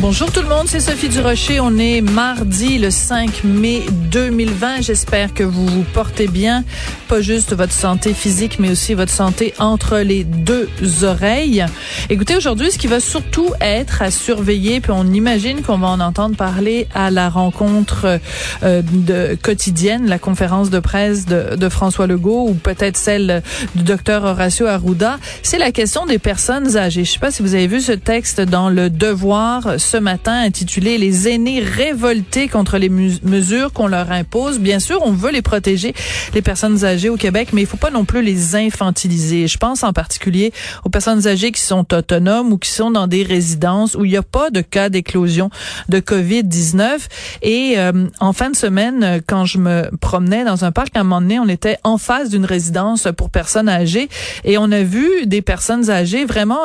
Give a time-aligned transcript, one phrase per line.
[0.00, 1.58] Bonjour tout le monde, c'est Sophie Durocher.
[1.58, 4.82] On est mardi le 5 mai 2020.
[4.82, 6.62] J'espère que vous vous portez bien,
[7.08, 10.68] pas juste votre santé physique, mais aussi votre santé entre les deux
[11.02, 11.66] oreilles.
[12.10, 15.98] Écoutez, aujourd'hui, ce qui va surtout être à surveiller, puis on imagine qu'on va en
[15.98, 18.20] entendre parler à la rencontre
[18.62, 23.42] euh, de quotidienne, la conférence de presse de, de François Legault, ou peut-être celle
[23.74, 27.04] du docteur Horacio Arruda, c'est la question des personnes âgées.
[27.04, 30.98] Je sais pas si vous avez vu ce texte dans le Devoir ce matin intitulé
[30.98, 34.58] Les aînés révoltés contre les mesures qu'on leur impose.
[34.58, 35.94] Bien sûr, on veut les protéger,
[36.34, 39.46] les personnes âgées au Québec, mais il faut pas non plus les infantiliser.
[39.46, 40.52] Je pense en particulier
[40.84, 44.18] aux personnes âgées qui sont autonomes ou qui sont dans des résidences où il n'y
[44.18, 45.48] a pas de cas d'éclosion
[45.88, 46.98] de COVID-19.
[47.40, 51.04] Et euh, en fin de semaine, quand je me promenais dans un parc, à un
[51.04, 54.10] moment donné, on était en face d'une résidence pour personnes âgées
[54.44, 56.60] et on a vu des personnes âgées vraiment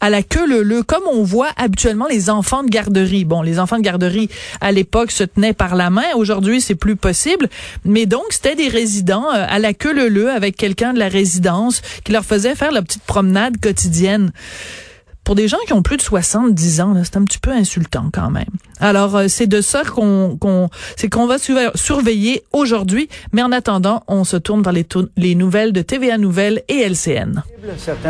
[0.00, 3.24] à la queue leu comme on voit habituellement les enfants de garderie.
[3.24, 4.28] Bon, les enfants de garderie
[4.60, 6.04] à l'époque se tenaient par la main.
[6.16, 7.48] Aujourd'hui, c'est plus possible.
[7.84, 11.82] Mais donc, c'était des résidents euh, à la queue leu avec quelqu'un de la résidence
[12.04, 14.32] qui leur faisait faire la petite promenade quotidienne
[15.24, 18.30] pour des gens qui ont plus de 70 ans, c'est un petit peu insultant quand
[18.30, 18.48] même.
[18.80, 20.38] Alors, euh, c'est de ça qu'on
[20.96, 23.08] c'est qu'on va surveiller aujourd'hui.
[23.32, 24.86] Mais en attendant, on se tourne vers les,
[25.16, 27.44] les nouvelles de TVA Nouvelles et LCN.